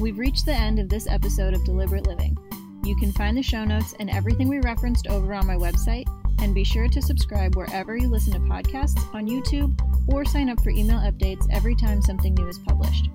We've 0.00 0.16
reached 0.16 0.46
the 0.46 0.54
end 0.54 0.78
of 0.78 0.88
this 0.88 1.06
episode 1.06 1.52
of 1.52 1.62
Deliberate 1.66 2.06
Living. 2.06 2.34
You 2.82 2.96
can 2.96 3.12
find 3.12 3.36
the 3.36 3.42
show 3.42 3.62
notes 3.66 3.94
and 4.00 4.08
everything 4.08 4.48
we 4.48 4.58
referenced 4.60 5.06
over 5.08 5.34
on 5.34 5.46
my 5.46 5.56
website, 5.56 6.06
and 6.40 6.54
be 6.54 6.64
sure 6.64 6.88
to 6.88 7.02
subscribe 7.02 7.56
wherever 7.56 7.94
you 7.94 8.08
listen 8.08 8.32
to 8.32 8.38
podcasts 8.38 9.14
on 9.14 9.28
YouTube 9.28 9.78
or 10.10 10.24
sign 10.24 10.48
up 10.48 10.64
for 10.64 10.70
email 10.70 11.00
updates 11.00 11.46
every 11.52 11.74
time 11.74 12.00
something 12.00 12.32
new 12.32 12.48
is 12.48 12.58
published. 12.60 13.10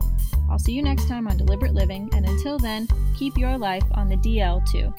I'll 0.52 0.60
see 0.60 0.74
you 0.74 0.84
next 0.84 1.08
time 1.08 1.28
on 1.28 1.38
Deliberate 1.38 1.74
Living, 1.74 2.12
and 2.13 2.28
until 2.28 2.60
then, 2.60 2.88
keep 3.17 3.39
your 3.39 3.58
life 3.58 3.86
on 3.96 4.08
the 4.08 4.17
DL 4.17 4.63
too. 4.72 4.94